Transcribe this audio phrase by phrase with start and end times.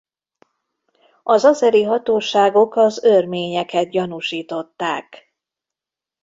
[1.23, 5.35] Az azeri hatóságok az örményeket gyanúsították.